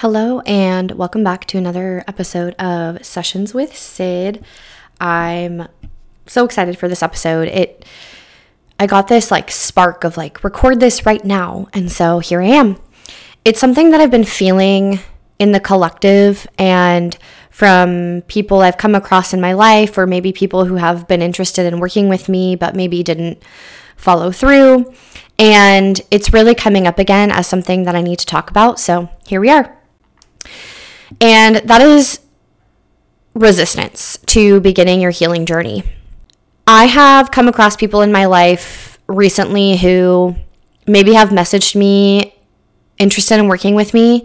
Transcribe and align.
Hello, 0.00 0.40
and 0.46 0.92
welcome 0.92 1.22
back 1.22 1.44
to 1.44 1.58
another 1.58 2.02
episode 2.08 2.54
of 2.54 3.04
Sessions 3.04 3.52
with 3.52 3.76
Syd. 3.76 4.42
I'm 4.98 5.68
so 6.26 6.46
excited 6.46 6.78
for 6.78 6.88
this 6.88 7.02
episode. 7.02 7.48
It 7.48 7.84
I 8.78 8.86
got 8.86 9.08
this 9.08 9.30
like 9.30 9.50
spark 9.50 10.02
of 10.04 10.16
like 10.16 10.42
record 10.42 10.80
this 10.80 11.04
right 11.04 11.22
now, 11.22 11.68
and 11.74 11.92
so 11.92 12.18
here 12.18 12.40
I 12.40 12.46
am. 12.46 12.78
It's 13.44 13.60
something 13.60 13.90
that 13.90 14.00
I've 14.00 14.10
been 14.10 14.24
feeling 14.24 15.00
in 15.38 15.52
the 15.52 15.60
collective 15.60 16.46
and 16.56 17.18
from 17.50 18.22
people 18.26 18.62
I've 18.62 18.78
come 18.78 18.94
across 18.94 19.34
in 19.34 19.40
my 19.42 19.52
life, 19.52 19.98
or 19.98 20.06
maybe 20.06 20.32
people 20.32 20.64
who 20.64 20.76
have 20.76 21.08
been 21.08 21.20
interested 21.20 21.70
in 21.70 21.78
working 21.78 22.08
with 22.08 22.26
me 22.26 22.56
but 22.56 22.74
maybe 22.74 23.02
didn't 23.02 23.42
follow 23.96 24.32
through. 24.32 24.94
And 25.38 26.00
it's 26.10 26.32
really 26.32 26.54
coming 26.54 26.86
up 26.86 26.98
again 26.98 27.30
as 27.30 27.46
something 27.46 27.82
that 27.82 27.94
I 27.94 28.00
need 28.00 28.18
to 28.20 28.24
talk 28.24 28.48
about. 28.48 28.80
So 28.80 29.10
here 29.26 29.42
we 29.42 29.50
are. 29.50 29.76
And 31.20 31.56
that 31.56 31.80
is 31.80 32.20
resistance 33.34 34.18
to 34.26 34.60
beginning 34.60 35.00
your 35.00 35.10
healing 35.10 35.46
journey. 35.46 35.82
I 36.66 36.86
have 36.86 37.30
come 37.30 37.48
across 37.48 37.76
people 37.76 38.02
in 38.02 38.12
my 38.12 38.26
life 38.26 38.98
recently 39.06 39.76
who 39.76 40.36
maybe 40.86 41.14
have 41.14 41.30
messaged 41.30 41.74
me 41.74 42.34
interested 42.98 43.38
in 43.38 43.48
working 43.48 43.74
with 43.74 43.94
me, 43.94 44.24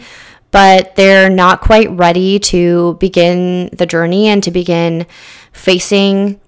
but 0.51 0.95
they're 0.95 1.29
not 1.29 1.61
quite 1.61 1.89
ready 1.91 2.39
to 2.39 2.97
begin 2.99 3.69
the 3.73 3.85
journey 3.85 4.27
and 4.27 4.43
to 4.43 4.51
begin 4.51 5.05
facing 5.53 6.39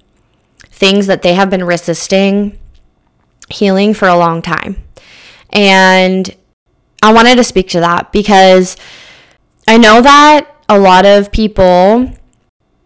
things 0.69 1.07
that 1.07 1.23
they 1.23 1.33
have 1.33 1.49
been 1.49 1.63
resisting 1.63 2.57
healing 3.49 3.93
for 3.93 4.07
a 4.07 4.17
long 4.17 4.41
time. 4.41 4.75
And 5.51 6.35
I 7.01 7.13
wanted 7.13 7.37
to 7.37 7.43
speak 7.43 7.69
to 7.69 7.79
that 7.79 8.11
because 8.11 8.75
I 9.67 9.77
know 9.77 10.01
that 10.01 10.49
a 10.69 10.79
lot 10.79 11.05
of 11.05 11.31
people 11.31 12.11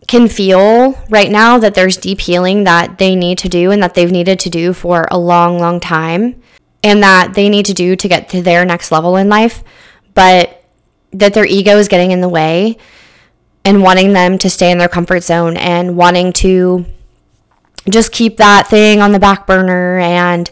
can 0.08 0.28
feel 0.28 1.00
right 1.10 1.30
now 1.30 1.60
that 1.60 1.76
there's 1.76 1.96
deep 1.96 2.20
healing 2.20 2.64
that 2.64 2.98
they 2.98 3.16
need 3.16 3.38
to 3.38 3.50
do 3.50 3.70
and 3.70 3.82
that 3.84 3.94
they've 3.94 4.12
needed 4.12 4.40
to 4.40 4.50
do 4.50 4.74
for 4.74 5.08
a 5.12 5.18
long, 5.18 5.60
long 5.60 5.80
time 5.80 6.42
and 6.84 7.04
that 7.04 7.36
they 7.36 7.50
need 7.50 7.68
to 7.68 7.74
do 7.74 7.96
to 7.96 8.08
get 8.08 8.30
to 8.30 8.42
their 8.42 8.66
next 8.66 8.92
level 8.92 9.16
in 9.16 9.30
life, 9.30 9.64
but 10.16 10.64
that 11.12 11.36
their 11.36 11.46
ego 11.46 11.78
is 11.78 11.88
getting 11.88 12.12
in 12.12 12.22
the 12.22 12.28
way 12.28 12.78
and 13.64 13.84
wanting 13.84 14.14
them 14.14 14.40
to 14.40 14.50
stay 14.50 14.72
in 14.72 14.80
their 14.80 14.90
comfort 14.90 15.22
zone 15.22 15.58
and 15.58 15.96
wanting 15.96 16.34
to 16.34 16.86
just 17.90 18.12
keep 18.12 18.38
that 18.38 18.68
thing 18.68 19.02
on 19.02 19.12
the 19.12 19.20
back 19.20 19.46
burner 19.46 20.00
and 20.00 20.50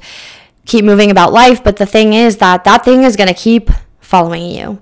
keep 0.66 0.86
moving 0.86 1.10
about 1.10 1.34
life. 1.34 1.64
But 1.64 1.78
the 1.78 1.88
thing 1.88 2.14
is 2.14 2.38
that 2.38 2.64
that 2.66 2.86
thing 2.86 3.02
is 3.02 3.16
going 3.16 3.30
to 3.30 3.34
keep 3.34 3.72
following 4.00 4.52
you. 4.52 4.80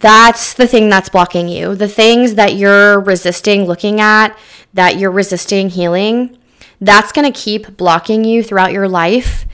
That's 0.00 0.54
the 0.54 0.66
thing 0.66 0.88
that's 0.88 1.10
blocking 1.10 1.48
you. 1.48 1.74
The 1.74 1.88
things 1.88 2.34
that 2.34 2.54
you're 2.54 2.98
resisting 3.00 3.66
looking 3.66 4.00
at, 4.00 4.36
that 4.72 4.98
you're 4.98 5.10
resisting 5.10 5.68
healing, 5.70 6.38
that's 6.80 7.12
going 7.12 7.30
to 7.30 7.38
keep 7.38 7.76
blocking 7.76 8.24
you 8.24 8.42
throughout 8.42 8.72
your 8.72 8.88
life 8.88 9.46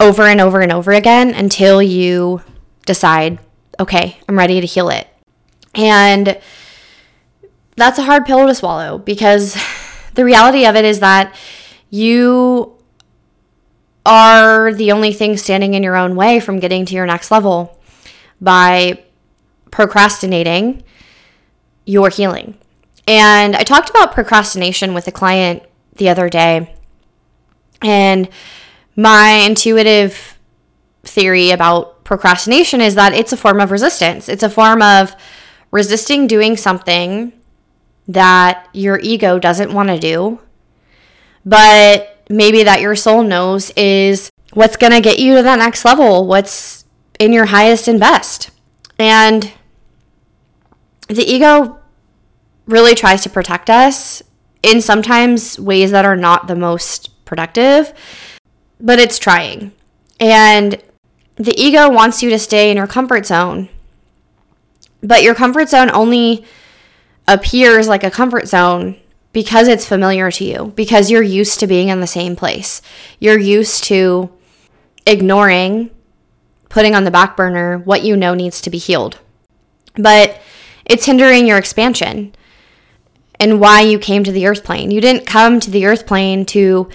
over 0.00 0.22
and 0.22 0.40
over 0.40 0.60
and 0.60 0.70
over 0.70 0.92
again 0.92 1.34
until 1.34 1.82
you 1.82 2.42
decide, 2.86 3.40
okay, 3.80 4.18
I'm 4.28 4.38
ready 4.38 4.60
to 4.60 4.66
heal 4.66 4.88
it. 4.88 5.08
And 5.74 6.40
that's 7.74 7.98
a 7.98 8.04
hard 8.04 8.24
pill 8.24 8.46
to 8.46 8.54
swallow 8.54 8.98
because 8.98 9.56
the 10.14 10.24
reality 10.24 10.64
of 10.64 10.76
it 10.76 10.84
is 10.84 11.00
that 11.00 11.34
you 11.90 12.76
are 14.06 14.72
the 14.72 14.92
only 14.92 15.12
thing 15.12 15.36
standing 15.36 15.74
in 15.74 15.82
your 15.82 15.96
own 15.96 16.14
way 16.14 16.38
from 16.38 16.60
getting 16.60 16.86
to 16.86 16.94
your 16.94 17.06
next 17.06 17.30
level 17.30 17.78
by 18.40 19.04
procrastinating 19.70 20.82
your 21.84 22.08
healing. 22.08 22.56
And 23.06 23.56
I 23.56 23.62
talked 23.62 23.90
about 23.90 24.12
procrastination 24.12 24.92
with 24.94 25.08
a 25.08 25.12
client 25.12 25.62
the 25.96 26.08
other 26.08 26.28
day. 26.28 26.74
And 27.80 28.28
my 28.96 29.30
intuitive 29.46 30.38
theory 31.04 31.50
about 31.50 32.04
procrastination 32.04 32.80
is 32.80 32.94
that 32.96 33.12
it's 33.12 33.32
a 33.32 33.36
form 33.36 33.60
of 33.60 33.70
resistance. 33.70 34.28
It's 34.28 34.42
a 34.42 34.50
form 34.50 34.82
of 34.82 35.14
resisting 35.70 36.26
doing 36.26 36.56
something 36.56 37.32
that 38.08 38.68
your 38.72 38.98
ego 39.00 39.38
doesn't 39.38 39.72
want 39.72 39.88
to 39.90 39.98
do, 39.98 40.40
but 41.44 42.24
maybe 42.30 42.62
that 42.64 42.80
your 42.80 42.96
soul 42.96 43.22
knows 43.22 43.70
is 43.76 44.30
what's 44.54 44.76
going 44.76 44.92
to 44.92 45.00
get 45.00 45.18
you 45.18 45.36
to 45.36 45.42
that 45.42 45.58
next 45.58 45.84
level, 45.84 46.26
what's 46.26 46.84
in 47.18 47.32
your 47.32 47.46
highest 47.46 47.88
and 47.88 48.00
best. 48.00 48.50
And 48.98 49.52
the 51.08 51.24
ego 51.24 51.78
really 52.66 52.94
tries 52.94 53.22
to 53.22 53.30
protect 53.30 53.68
us 53.70 54.22
in 54.62 54.80
sometimes 54.80 55.58
ways 55.58 55.90
that 55.90 56.04
are 56.04 56.16
not 56.16 56.46
the 56.46 56.56
most 56.56 57.24
productive, 57.24 57.92
but 58.80 58.98
it's 58.98 59.18
trying. 59.18 59.72
And 60.20 60.82
the 61.36 61.58
ego 61.60 61.88
wants 61.90 62.22
you 62.22 62.30
to 62.30 62.38
stay 62.38 62.70
in 62.70 62.76
your 62.76 62.86
comfort 62.86 63.26
zone. 63.26 63.68
But 65.02 65.22
your 65.22 65.34
comfort 65.34 65.68
zone 65.68 65.90
only 65.90 66.44
appears 67.26 67.88
like 67.88 68.02
a 68.04 68.10
comfort 68.10 68.48
zone 68.48 68.96
because 69.32 69.68
it's 69.68 69.84
familiar 69.84 70.30
to 70.32 70.44
you, 70.44 70.72
because 70.74 71.10
you're 71.10 71.22
used 71.22 71.60
to 71.60 71.66
being 71.66 71.88
in 71.88 72.00
the 72.00 72.06
same 72.06 72.34
place. 72.34 72.82
You're 73.20 73.38
used 73.38 73.84
to 73.84 74.30
ignoring, 75.06 75.90
putting 76.68 76.94
on 76.94 77.04
the 77.04 77.10
back 77.10 77.36
burner 77.36 77.78
what 77.78 78.02
you 78.02 78.16
know 78.16 78.34
needs 78.34 78.60
to 78.62 78.70
be 78.70 78.78
healed. 78.78 79.18
But 79.94 80.40
it's 80.88 81.06
hindering 81.06 81.46
your 81.46 81.58
expansion 81.58 82.34
and 83.38 83.60
why 83.60 83.82
you 83.82 83.98
came 83.98 84.24
to 84.24 84.32
the 84.32 84.46
earth 84.46 84.64
plane. 84.64 84.90
You 84.90 85.00
didn't 85.00 85.26
come 85.26 85.60
to 85.60 85.70
the 85.70 85.86
earth 85.86 86.06
plane 86.06 86.44
to 86.46 86.88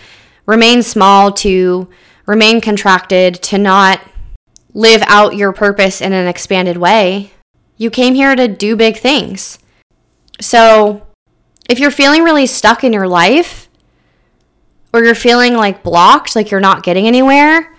remain 0.46 0.82
small, 0.82 1.32
to 1.32 1.88
remain 2.26 2.60
contracted, 2.60 3.36
to 3.44 3.58
not 3.58 4.02
live 4.74 5.04
out 5.06 5.36
your 5.36 5.54
purpose 5.54 6.02
in 6.02 6.12
an 6.14 6.28
expanded 6.28 6.78
way. 6.78 7.32
You 7.78 7.90
came 7.90 8.16
here 8.16 8.36
to 8.36 8.48
do 8.48 8.76
big 8.76 8.98
things. 8.98 9.60
So, 10.42 11.08
if 11.70 11.80
you're 11.80 11.92
feeling 11.92 12.24
really 12.24 12.46
stuck 12.46 12.84
in 12.84 12.92
your 12.92 13.08
life, 13.08 13.70
or 14.94 15.04
you're 15.04 15.16
feeling 15.16 15.56
like 15.56 15.84
blocked, 15.84 16.36
like 16.36 16.52
you're 16.52 16.60
not 16.60 16.84
getting 16.84 17.08
anywhere, 17.08 17.76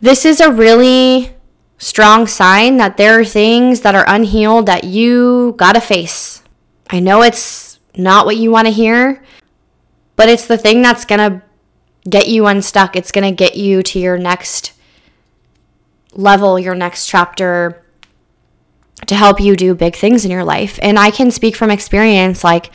this 0.00 0.24
is 0.24 0.40
a 0.40 0.52
really 0.52 1.34
strong 1.78 2.26
sign 2.26 2.76
that 2.76 2.96
there 2.96 3.18
are 3.18 3.24
things 3.24 3.80
that 3.82 3.94
are 3.94 4.04
unhealed 4.06 4.66
that 4.66 4.84
you 4.84 5.54
gotta 5.56 5.80
face. 5.80 6.42
I 6.90 7.00
know 7.00 7.22
it's 7.22 7.78
not 7.96 8.26
what 8.26 8.36
you 8.36 8.50
wanna 8.50 8.70
hear, 8.70 9.22
but 10.16 10.28
it's 10.28 10.46
the 10.46 10.58
thing 10.58 10.82
that's 10.82 11.04
gonna 11.04 11.42
get 12.08 12.28
you 12.28 12.46
unstuck. 12.46 12.96
It's 12.96 13.12
gonna 13.12 13.32
get 13.32 13.56
you 13.56 13.82
to 13.84 13.98
your 13.98 14.18
next 14.18 14.72
level, 16.12 16.58
your 16.58 16.74
next 16.74 17.06
chapter 17.06 17.84
to 19.06 19.14
help 19.14 19.40
you 19.40 19.54
do 19.54 19.74
big 19.74 19.94
things 19.94 20.24
in 20.24 20.30
your 20.30 20.44
life. 20.44 20.78
And 20.82 20.98
I 20.98 21.10
can 21.10 21.30
speak 21.30 21.54
from 21.54 21.70
experience 21.70 22.42
like, 22.42 22.70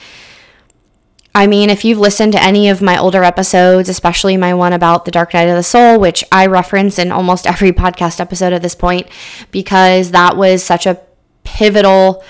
I 1.35 1.47
mean, 1.47 1.71
if 1.71 1.83
you've 1.83 1.99
listened 1.99 2.33
to 2.33 2.43
any 2.43 2.69
of 2.69 2.81
my 2.81 2.95
older 2.97 3.23
episodes, 3.23 3.89
especially 3.89 4.37
my 4.37 4.53
one 4.53 4.71
about 4.71 5.05
the 5.05 5.11
dark 5.11 5.33
night 5.33 5.47
of 5.47 5.55
the 5.55 5.63
soul, 5.63 5.99
which 5.99 6.23
I 6.31 6.45
reference 6.45 6.99
in 6.99 7.11
almost 7.11 7.47
every 7.53 7.71
podcast 7.71 8.19
episode 8.19 8.53
at 8.53 8.61
this 8.61 8.75
point, 8.75 9.07
because 9.51 10.11
that 10.11 10.37
was 10.37 10.63
such 10.63 10.85
a 10.85 10.99
pivotal 11.43 12.23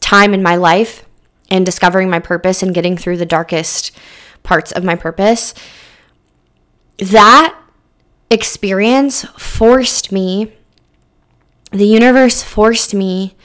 time 0.00 0.32
in 0.32 0.42
my 0.42 0.56
life 0.56 1.04
in 1.50 1.64
discovering 1.64 2.08
my 2.08 2.18
purpose 2.18 2.62
and 2.62 2.74
getting 2.74 2.96
through 2.96 3.18
the 3.18 3.26
darkest 3.26 3.92
parts 4.42 4.72
of 4.72 4.82
my 4.82 4.94
purpose. 4.94 5.52
That 6.96 7.58
experience 8.30 9.24
forced 9.36 10.10
me, 10.10 10.52
the 11.70 11.86
universe 11.86 12.42
forced 12.42 12.94
me 12.94 13.36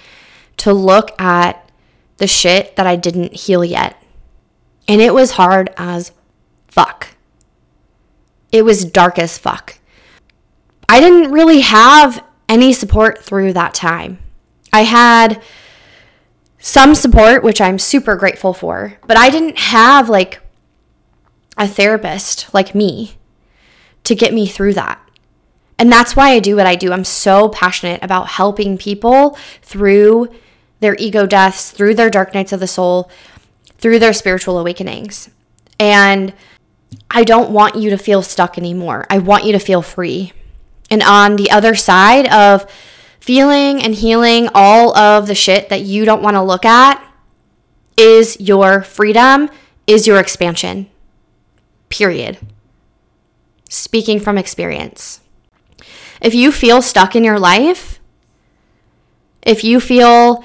to 0.57 0.71
look 0.71 1.19
at 1.21 1.69
the 2.17 2.27
shit 2.27 2.77
that 2.77 2.87
I 2.87 2.95
didn't 2.95 3.33
heal 3.33 3.63
yet 3.65 4.01
and 4.87 5.01
it 5.01 5.13
was 5.13 5.31
hard 5.31 5.73
as 5.77 6.11
fuck. 6.67 7.09
It 8.51 8.63
was 8.63 8.85
dark 8.85 9.19
as 9.19 9.37
fuck. 9.37 9.77
I 10.89 10.99
didn't 10.99 11.31
really 11.31 11.61
have 11.61 12.23
any 12.47 12.71
support 12.71 13.23
through 13.23 13.53
that 13.53 13.73
time. 13.73 14.19
I 14.71 14.81
had 14.81 15.41
some 16.59 16.95
support, 16.95 17.43
which 17.43 17.61
I'm 17.61 17.79
super 17.79 18.15
grateful 18.15 18.53
for, 18.53 18.97
but 19.05 19.17
I 19.17 19.29
didn't 19.29 19.57
have 19.57 20.09
like 20.09 20.41
a 21.57 21.67
therapist 21.67 22.53
like 22.53 22.75
me 22.75 23.17
to 24.03 24.15
get 24.15 24.33
me 24.33 24.47
through 24.47 24.73
that. 24.75 25.01
And 25.79 25.91
that's 25.91 26.15
why 26.15 26.29
I 26.29 26.39
do 26.39 26.55
what 26.55 26.65
I 26.65 26.75
do. 26.75 26.91
I'm 26.91 27.03
so 27.03 27.49
passionate 27.49 28.01
about 28.03 28.29
helping 28.29 28.77
people 28.77 29.37
through 29.61 30.29
their 30.79 30.95
ego 30.97 31.25
deaths, 31.25 31.71
through 31.71 31.95
their 31.95 32.09
dark 32.09 32.33
nights 32.33 32.53
of 32.53 32.59
the 32.59 32.67
soul, 32.67 33.11
through 33.77 33.99
their 33.99 34.13
spiritual 34.13 34.57
awakenings. 34.57 35.29
And 35.79 36.33
I 37.11 37.23
don't 37.23 37.51
want 37.51 37.75
you 37.75 37.89
to 37.89 37.97
feel 37.97 38.21
stuck 38.21 38.57
anymore. 38.57 39.05
I 39.09 39.19
want 39.19 39.45
you 39.45 39.51
to 39.51 39.59
feel 39.59 39.81
free. 39.81 40.33
And 40.89 41.03
on 41.03 41.35
the 41.35 41.51
other 41.51 41.75
side 41.75 42.27
of 42.27 42.69
feeling 43.19 43.83
and 43.83 43.93
healing 43.93 44.49
all 44.55 44.97
of 44.97 45.27
the 45.27 45.35
shit 45.35 45.69
that 45.69 45.81
you 45.81 46.05
don't 46.05 46.23
want 46.23 46.35
to 46.35 46.41
look 46.41 46.65
at 46.65 47.03
is 47.97 48.39
your 48.39 48.83
freedom, 48.83 49.49
is 49.85 50.07
your 50.07 50.19
expansion. 50.19 50.89
Period. 51.89 52.37
Speaking 53.69 54.19
from 54.19 54.37
experience. 54.37 55.19
If 56.21 56.33
you 56.33 56.51
feel 56.51 56.81
stuck 56.81 57.15
in 57.15 57.23
your 57.23 57.39
life, 57.39 57.99
if 59.41 59.63
you 59.63 59.79
feel 59.79 60.43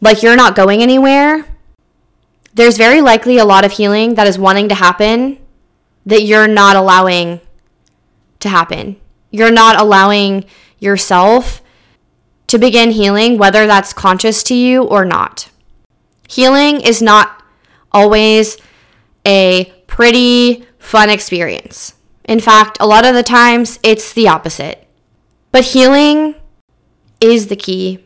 like 0.00 0.22
you're 0.22 0.36
not 0.36 0.54
going 0.54 0.82
anywhere, 0.82 1.46
there's 2.54 2.78
very 2.78 3.00
likely 3.00 3.38
a 3.38 3.44
lot 3.44 3.64
of 3.64 3.72
healing 3.72 4.14
that 4.14 4.26
is 4.26 4.38
wanting 4.38 4.68
to 4.68 4.74
happen 4.74 5.38
that 6.06 6.22
you're 6.22 6.48
not 6.48 6.76
allowing 6.76 7.40
to 8.40 8.48
happen. 8.48 8.96
You're 9.30 9.50
not 9.50 9.80
allowing 9.80 10.44
yourself 10.78 11.60
to 12.46 12.58
begin 12.58 12.92
healing, 12.92 13.38
whether 13.38 13.66
that's 13.66 13.92
conscious 13.92 14.42
to 14.44 14.54
you 14.54 14.84
or 14.84 15.04
not. 15.04 15.50
Healing 16.28 16.80
is 16.80 17.02
not 17.02 17.42
always 17.90 18.56
a 19.26 19.72
pretty 19.86 20.66
fun 20.78 21.10
experience. 21.10 21.94
In 22.24 22.40
fact, 22.40 22.76
a 22.80 22.86
lot 22.86 23.04
of 23.04 23.14
the 23.14 23.22
times 23.22 23.78
it's 23.82 24.12
the 24.12 24.28
opposite. 24.28 24.86
But 25.50 25.64
healing 25.64 26.34
is 27.20 27.48
the 27.48 27.56
key 27.56 28.04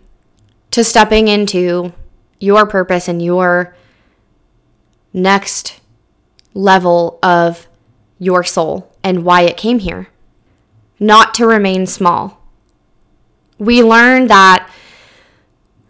to 0.71 0.85
stepping 0.85 1.29
into 1.29 1.93
your 2.39 2.67
purpose 2.67 3.09
and 3.09 3.21
your 3.23 3.77
next 5.13 5.81
level 6.55 7.19
of 7.23 7.67
your 8.19 8.45
soul 8.45 8.93
and 9.03 9.25
why 9.25 9.43
it 9.43 9.57
came 9.57 9.79
here. 9.79 10.09
Not 10.99 11.35
to 11.35 11.47
remain 11.47 11.87
small. 11.87 12.41
We 13.59 13.83
learned 13.83 14.31
that 14.31 14.69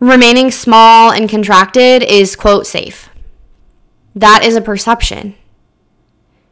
remaining 0.00 0.50
small 0.50 1.10
and 1.10 1.28
contracted 1.28 2.02
is, 2.02 2.36
quote, 2.36 2.66
safe. 2.66 3.08
That 4.14 4.44
is 4.44 4.56
a 4.56 4.60
perception. 4.60 5.34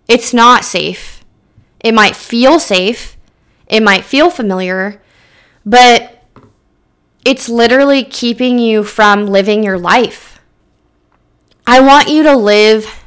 It's 0.08 0.32
not 0.32 0.64
safe. 0.64 1.24
It 1.80 1.92
might 1.92 2.16
feel 2.16 2.58
safe, 2.58 3.16
it 3.66 3.82
might 3.82 4.04
feel 4.04 4.30
familiar, 4.30 5.00
but 5.64 6.24
it's 7.24 7.48
literally 7.48 8.02
keeping 8.02 8.58
you 8.58 8.82
from 8.82 9.26
living 9.26 9.62
your 9.62 9.78
life. 9.78 10.35
I 11.66 11.80
want 11.80 12.08
you 12.08 12.22
to 12.22 12.36
live 12.36 13.02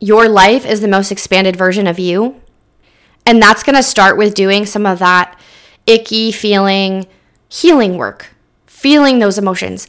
your 0.00 0.28
life 0.28 0.66
as 0.66 0.80
the 0.80 0.88
most 0.88 1.12
expanded 1.12 1.56
version 1.56 1.86
of 1.86 1.98
you. 1.98 2.40
And 3.24 3.40
that's 3.40 3.62
going 3.62 3.76
to 3.76 3.82
start 3.82 4.16
with 4.16 4.34
doing 4.34 4.66
some 4.66 4.86
of 4.86 4.98
that 4.98 5.38
icky 5.86 6.32
feeling 6.32 7.06
healing 7.48 7.96
work, 7.96 8.34
feeling 8.66 9.18
those 9.18 9.38
emotions. 9.38 9.86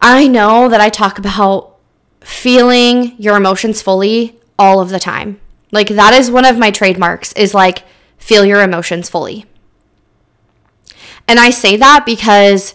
I 0.00 0.28
know 0.28 0.68
that 0.68 0.80
I 0.80 0.88
talk 0.88 1.18
about 1.18 1.76
feeling 2.20 3.14
your 3.18 3.36
emotions 3.36 3.82
fully 3.82 4.38
all 4.58 4.80
of 4.80 4.90
the 4.90 5.00
time. 5.00 5.40
Like 5.72 5.88
that 5.88 6.12
is 6.12 6.30
one 6.30 6.44
of 6.44 6.58
my 6.58 6.70
trademarks 6.70 7.32
is 7.32 7.54
like 7.54 7.84
feel 8.18 8.44
your 8.44 8.62
emotions 8.62 9.08
fully. 9.08 9.46
And 11.26 11.38
I 11.38 11.50
say 11.50 11.76
that 11.76 12.04
because 12.04 12.74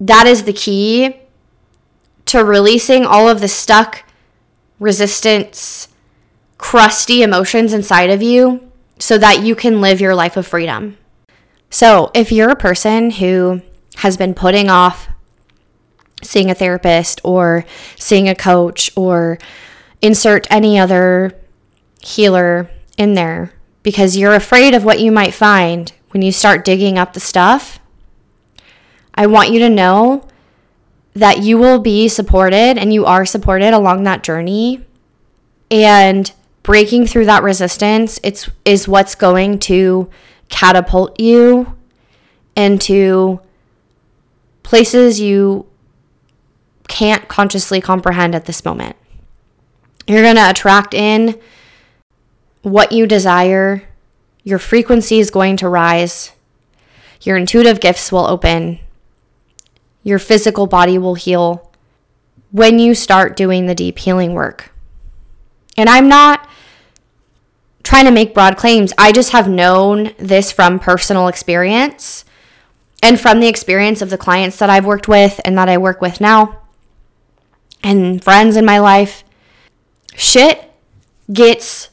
that 0.00 0.26
is 0.26 0.44
the 0.44 0.52
key 0.52 1.14
to 2.30 2.44
releasing 2.44 3.04
all 3.04 3.28
of 3.28 3.40
the 3.40 3.48
stuck 3.48 4.04
resistance, 4.78 5.88
crusty 6.56 7.22
emotions 7.22 7.72
inside 7.72 8.10
of 8.10 8.22
you 8.22 8.70
so 8.98 9.18
that 9.18 9.42
you 9.42 9.54
can 9.54 9.80
live 9.80 10.00
your 10.00 10.14
life 10.14 10.36
of 10.36 10.46
freedom. 10.46 10.96
So, 11.70 12.10
if 12.14 12.32
you're 12.32 12.50
a 12.50 12.56
person 12.56 13.10
who 13.10 13.62
has 13.96 14.16
been 14.16 14.34
putting 14.34 14.70
off 14.70 15.08
seeing 16.22 16.50
a 16.50 16.54
therapist 16.54 17.20
or 17.24 17.64
seeing 17.96 18.28
a 18.28 18.34
coach 18.34 18.90
or 18.96 19.38
insert 20.02 20.46
any 20.50 20.78
other 20.78 21.32
healer 22.02 22.70
in 22.96 23.14
there 23.14 23.52
because 23.82 24.16
you're 24.16 24.34
afraid 24.34 24.74
of 24.74 24.84
what 24.84 25.00
you 25.00 25.12
might 25.12 25.34
find 25.34 25.92
when 26.10 26.22
you 26.22 26.32
start 26.32 26.64
digging 26.64 26.98
up 26.98 27.12
the 27.12 27.20
stuff, 27.20 27.78
I 29.14 29.26
want 29.26 29.50
you 29.50 29.58
to 29.60 29.68
know 29.68 30.26
that 31.18 31.42
you 31.42 31.58
will 31.58 31.80
be 31.80 32.08
supported 32.08 32.78
and 32.78 32.92
you 32.92 33.04
are 33.04 33.26
supported 33.26 33.74
along 33.74 34.04
that 34.04 34.22
journey. 34.22 34.84
And 35.70 36.32
breaking 36.62 37.06
through 37.06 37.24
that 37.24 37.42
resistance 37.42 38.20
it's 38.22 38.48
is 38.64 38.86
what's 38.86 39.14
going 39.14 39.58
to 39.58 40.08
catapult 40.48 41.18
you 41.18 41.76
into 42.54 43.40
places 44.62 45.18
you 45.20 45.66
can't 46.88 47.26
consciously 47.28 47.80
comprehend 47.80 48.34
at 48.34 48.44
this 48.44 48.64
moment. 48.64 48.96
You're 50.06 50.22
going 50.22 50.36
to 50.36 50.50
attract 50.50 50.94
in 50.94 51.38
what 52.62 52.92
you 52.92 53.06
desire. 53.06 53.82
Your 54.42 54.58
frequency 54.58 55.18
is 55.18 55.30
going 55.30 55.56
to 55.58 55.68
rise. 55.68 56.32
Your 57.22 57.36
intuitive 57.36 57.80
gifts 57.80 58.12
will 58.12 58.26
open 58.26 58.80
your 60.08 60.18
physical 60.18 60.66
body 60.66 60.96
will 60.96 61.14
heal 61.14 61.70
when 62.50 62.78
you 62.78 62.94
start 62.94 63.36
doing 63.36 63.66
the 63.66 63.74
deep 63.74 63.98
healing 63.98 64.32
work. 64.32 64.72
And 65.76 65.86
I'm 65.86 66.08
not 66.08 66.48
trying 67.82 68.06
to 68.06 68.10
make 68.10 68.32
broad 68.32 68.56
claims. 68.56 68.94
I 68.96 69.12
just 69.12 69.32
have 69.32 69.48
known 69.48 70.14
this 70.18 70.50
from 70.50 70.78
personal 70.78 71.28
experience 71.28 72.24
and 73.02 73.20
from 73.20 73.40
the 73.40 73.48
experience 73.48 74.00
of 74.00 74.08
the 74.08 74.16
clients 74.16 74.58
that 74.58 74.70
I've 74.70 74.86
worked 74.86 75.08
with 75.08 75.42
and 75.44 75.58
that 75.58 75.68
I 75.68 75.76
work 75.76 76.00
with 76.00 76.22
now 76.22 76.58
and 77.82 78.24
friends 78.24 78.56
in 78.56 78.64
my 78.64 78.78
life. 78.78 79.24
Shit 80.16 80.72
gets 81.30 81.90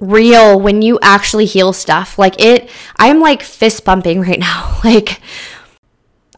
real 0.00 0.60
when 0.60 0.82
you 0.82 0.98
actually 1.00 1.46
heal 1.46 1.72
stuff. 1.72 2.18
Like 2.18 2.40
it, 2.40 2.68
I'm 2.96 3.20
like 3.20 3.42
fist 3.42 3.84
bumping 3.84 4.20
right 4.20 4.40
now. 4.40 4.80
Like, 4.84 5.20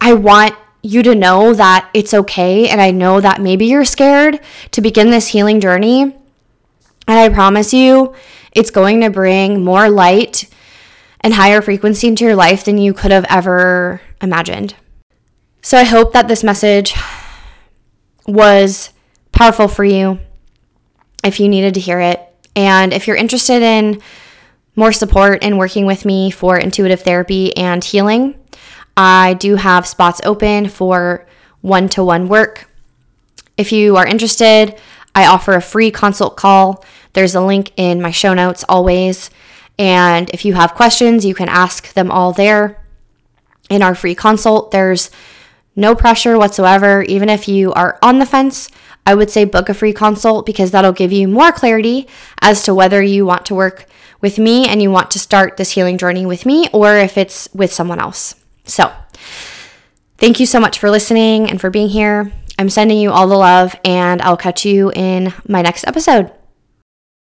I 0.01 0.15
want 0.15 0.55
you 0.83 1.03
to 1.03 1.15
know 1.15 1.53
that 1.55 1.91
it's 1.93 2.15
okay. 2.15 2.69
And 2.69 2.81
I 2.81 2.91
know 2.91 3.21
that 3.21 3.41
maybe 3.41 3.67
you're 3.67 3.85
scared 3.85 4.41
to 4.71 4.81
begin 4.81 5.11
this 5.11 5.29
healing 5.29 5.61
journey. 5.61 6.03
And 6.03 6.15
I 7.07 7.29
promise 7.29 7.75
you, 7.75 8.15
it's 8.53 8.71
going 8.71 9.01
to 9.03 9.11
bring 9.11 9.65
more 9.65 9.91
light 9.91 10.49
and 11.21 11.35
higher 11.35 11.61
frequency 11.61 12.09
into 12.09 12.25
your 12.25 12.35
life 12.35 12.65
than 12.65 12.79
you 12.79 12.95
could 12.95 13.11
have 13.11 13.27
ever 13.29 14.01
imagined. 14.23 14.75
So 15.63 15.77
I 15.77 15.85
hope 15.85 16.15
that 16.15 16.29
this 16.29 16.43
message 16.43 16.95
was 18.27 18.91
powerful 19.33 19.69
for 19.69 19.85
you 19.85 20.19
if 21.23 21.39
you 21.39 21.49
needed 21.49 21.75
to 21.75 21.81
hear 21.81 22.01
it. 22.01 22.21
And 22.57 22.93
if 22.93 23.07
you're 23.07 23.17
interested 23.17 23.63
in 23.63 24.01
more 24.77 24.93
support 24.93 25.43
in 25.43 25.59
working 25.59 25.85
with 25.85 26.05
me 26.05 26.31
for 26.31 26.57
intuitive 26.57 27.03
therapy 27.03 27.55
and 27.57 27.85
healing, 27.85 28.40
I 29.03 29.33
do 29.33 29.57
have 29.57 29.87
spots 29.87 30.21
open 30.27 30.69
for 30.69 31.27
one 31.63 31.89
to 31.89 32.05
one 32.05 32.29
work. 32.29 32.69
If 33.57 33.73
you 33.73 33.97
are 33.97 34.07
interested, 34.07 34.79
I 35.15 35.25
offer 35.25 35.55
a 35.55 35.63
free 35.63 35.91
consult 35.91 36.37
call. 36.37 36.85
There's 37.15 37.35
a 37.35 37.41
link 37.41 37.73
in 37.79 38.03
my 38.03 38.11
show 38.11 38.35
notes 38.35 38.63
always. 38.69 39.31
And 39.79 40.29
if 40.35 40.45
you 40.45 40.53
have 40.53 40.75
questions, 40.75 41.25
you 41.25 41.35
can 41.35 41.49
ask 41.49 41.95
them 41.95 42.11
all 42.11 42.35
there. 42.35 42.85
In 43.71 43.81
our 43.81 43.95
free 43.95 44.15
consult, 44.15 44.71
there's 44.71 45.11
no 45.75 45.95
pressure 45.95 46.37
whatsoever. 46.37 47.03
Even 47.05 47.31
if 47.31 47.49
you 47.49 47.73
are 47.73 47.99
on 48.03 48.19
the 48.19 48.27
fence, 48.27 48.69
I 49.07 49.15
would 49.15 49.31
say 49.31 49.47
book 49.47 49.71
a 49.71 49.75
free 49.75 49.95
consult 49.95 50.45
because 50.45 50.73
that'll 50.73 50.93
give 50.93 51.11
you 51.11 51.27
more 51.27 51.53
clarity 51.53 52.07
as 52.43 52.65
to 52.65 52.75
whether 52.75 53.03
you 53.03 53.25
want 53.25 53.47
to 53.47 53.55
work 53.55 53.87
with 54.21 54.39
me 54.39 54.69
and 54.69 54.83
you 54.83 54.91
want 54.91 55.11
to 55.13 55.19
start 55.19 55.57
this 55.57 55.71
healing 55.71 55.97
journey 55.97 56.27
with 56.27 56.45
me 56.45 56.69
or 56.71 56.99
if 56.99 57.17
it's 57.17 57.49
with 57.55 57.73
someone 57.73 57.99
else. 57.99 58.35
So, 58.71 58.93
thank 60.19 60.41
you 60.41 60.47
so 60.47 60.61
much 60.61 60.79
for 60.79 60.91
listening 60.91 61.51
and 61.51 61.61
for 61.61 61.71
being 61.71 61.89
here. 61.89 62.33
I'm 62.59 62.69
sending 62.69 62.99
you 62.99 63.11
all 63.11 63.27
the 63.27 63.37
love, 63.37 63.75
and 63.85 64.21
I'll 64.23 64.37
catch 64.37 64.65
you 64.65 64.93
in 64.93 65.33
my 65.49 65.63
next 65.63 65.87
episode. 65.87 66.31